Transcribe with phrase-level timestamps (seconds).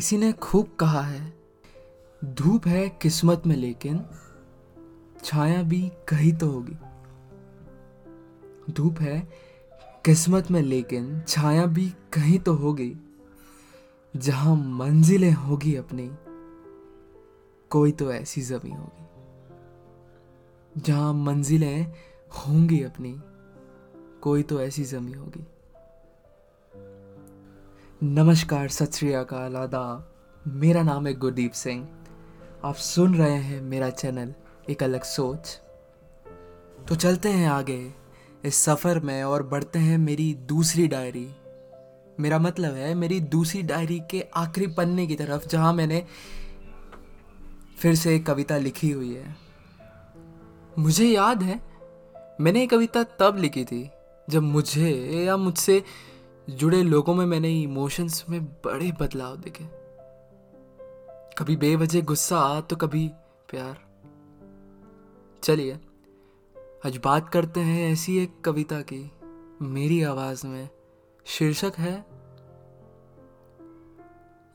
[0.00, 1.32] किसी ने खूब कहा है,
[2.24, 4.00] धूप है किस्मत में लेकिन
[5.24, 6.76] छाया भी कहीं तो होगी।
[8.72, 9.20] धूप है
[10.04, 12.96] किस्मत में लेकिन छाया भी कहीं तो होगी,
[14.14, 16.10] जहाँ मंजिलें होगी अपनी,
[17.70, 19.06] कोई तो ऐसी जमी होगी,
[20.76, 21.86] जहाँ मंजिलें
[22.38, 23.14] होंगी अपनी,
[24.22, 25.46] कोई तो ऐसी जमी होगी।
[28.02, 30.12] नमस्कार, सत श्री अकाल आदाब
[30.46, 31.88] मेरा नाम है गुरदीप सिंह।
[32.64, 34.34] आप सुन रहे हैं मेरा चैनल,
[34.70, 35.60] एक अलग सोच।
[36.88, 37.94] तो चलते हैं आगे।
[38.44, 41.30] इस सफ़र में और बढ़ते हैं मेरी दूसरी डायरी।
[42.20, 46.06] मेरा मतलब है मेरी दूसरी डायरी के आखिरी पन्ने की तरफ़, जहाँ मैंने
[47.78, 49.36] फिर से एक कविता लिखी हुई है।
[50.78, 51.60] मुझे याद है,
[52.40, 53.90] मैंने ये कविता तब लिखी थी,
[54.30, 54.90] जब मुझे
[55.26, 55.82] या मुझसे
[56.50, 59.64] जुड़े लोगों में मैंने इमोशंस में बड़े बदलाव देखे।
[61.38, 63.10] कभी बेवजह गुस्सा तो कभी
[63.48, 63.78] प्यार।
[65.42, 65.80] चलिए,
[66.86, 69.12] आज बात करते हैं ऐसी एक कविता की।
[69.62, 70.68] मेरी आवाज़ में
[71.24, 72.06] शीर्षक है,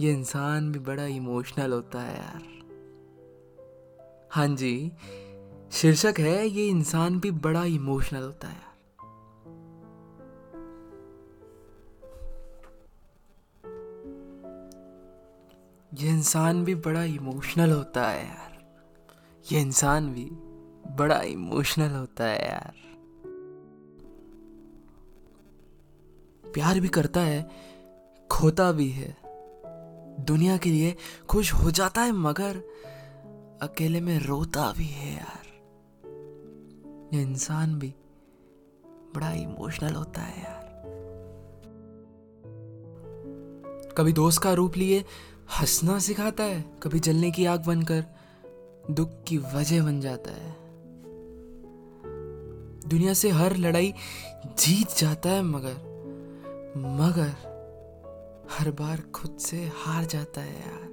[0.00, 2.42] ये इंसान भी बड़ा इमोशनल होता है यार।
[4.30, 4.92] हाँ जी,
[5.72, 8.73] शीर्षक है, ये इंसान भी बड़ा इमोशनल होता है।
[16.00, 18.76] ये इंसान भी बड़ा इमोशनल होता है यार।
[19.52, 20.24] ये इंसान भी
[20.94, 22.74] बड़ा इमोशनल होता है यार।
[26.52, 27.50] प्यार भी करता है,
[28.30, 29.16] खोता भी है।
[30.24, 30.96] दुनिया के लिए
[31.28, 32.56] खुश हो जाता है, मगर
[33.62, 35.46] अकेले में रोता भी है यार।
[37.14, 37.94] ये इंसान भी
[39.14, 40.64] बड़ा इमोशनल होता है यार।
[43.98, 45.04] कभी दोस्त का रूप लिए
[45.48, 48.04] हंसना सिखाता है, कभी जलने की आग बनकर
[48.90, 50.52] दुख की वजह बन जाता है।
[52.88, 53.92] दुनिया से हर लड़ाई
[54.58, 55.76] जीत जाता है मगर
[56.76, 57.32] मगर
[58.50, 60.92] हर बार खुद से हार जाता है यार।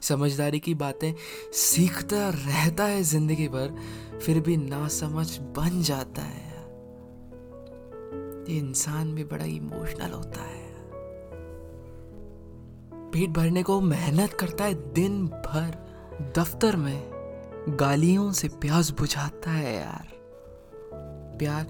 [0.00, 1.12] समझदारी की बातें
[1.52, 3.76] सीखता रहता है ज़िंदगी भर,
[4.18, 6.70] फिर भी ना समझ बन जाता है यार।
[8.48, 10.61] ये इंसान भी बड़ा इमोशनल होता है।
[13.12, 17.12] पेट भरने को मेहनत करता है दिन भर। दफ्तर में
[17.68, 20.08] गालियों से प्यास बुझाता है यार।
[21.38, 21.66] प्यार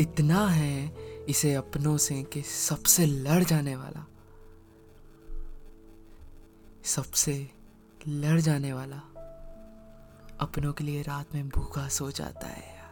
[0.00, 0.94] इतना है
[1.28, 4.06] इसे अपनों से कि सबसे लड़ जाने वाला।
[6.84, 7.50] सबसे
[8.08, 8.96] लड़ जाने वाला
[10.40, 12.84] अपनों के लिए रात में भूखा सो जाता है यार।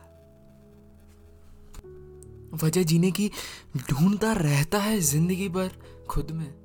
[2.64, 3.30] वजह जीने की
[3.76, 5.70] ढूंढता रहता है ज़िंदगी भर
[6.10, 6.63] खुद में।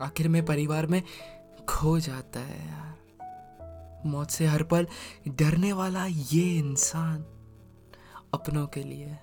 [0.00, 1.02] आखिर में परिवार में
[1.68, 2.88] खो जाता है यार।
[4.06, 4.86] मौत से हर पल
[5.28, 7.24] डरने वाला ये इंसान
[8.34, 9.16] अपनों के लिए,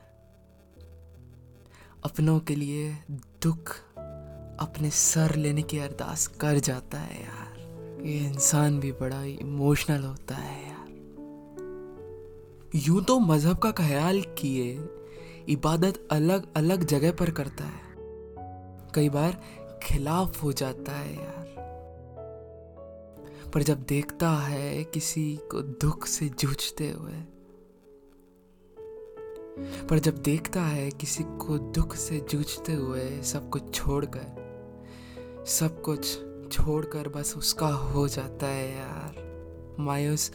[2.05, 2.91] अपनों के लिए
[3.41, 3.75] दुख
[4.59, 10.35] अपने सर लेने की अरदास कर जाता है यार। ये इंसान भी बड़ा इमोशनल होता
[10.35, 10.85] है यार।
[12.77, 14.71] यूँ तो मज़हब का ख्याल किए,
[15.49, 17.85] इबादत अलग अलग जगह पर करता है।
[18.95, 19.41] कई बार
[19.83, 21.55] खिलाफ हो जाता है यार।
[23.53, 27.13] पर जब देखता है किसी को दुख से जूझते हुए,
[29.89, 36.17] पर जब देखता है किसी को दुख से जूझते हुए सब कुछ छोड़कर, सब कुछ
[36.51, 39.25] छोड़कर बस उसका हो जाता है यार।
[39.79, 40.31] मायूस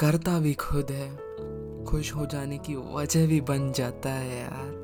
[0.00, 1.16] करता भी खुद है,
[1.84, 4.76] खुश हो जाने की वजह भी बन जाता है यार।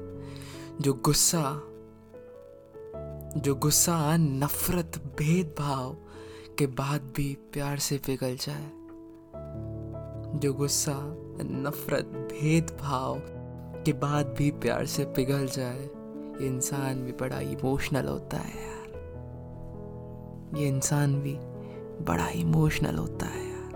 [0.80, 1.42] जो गुस्सा
[3.36, 5.96] जो गुस्सा, नफरत, भेदभाव
[6.58, 8.70] के बाद भी प्यार से पिघल जाए।
[10.38, 10.94] जो गुस्सा,
[11.42, 13.20] नफरत, भेदभाव
[13.84, 18.88] के बाद भी प्यार से पिघल जाए, ये इंसान भी बड़ा इमोशनल होता है यार।
[20.56, 21.36] ये इंसान भी
[22.04, 23.74] बड़ा इमोशनल होता है यार।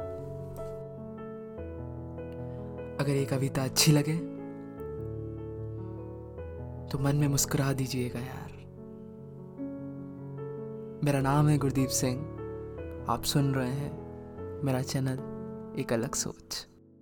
[3.00, 4.16] अगर ये कविता अच्छी लगे
[6.88, 8.57] तो मन में मुस्कुरा दीजिएगा यार।
[11.04, 12.20] मेरा नाम है गुरदीप सिंह।
[13.08, 16.67] आप सुन रहे हैं मेरा चैनल एक अलग सोच।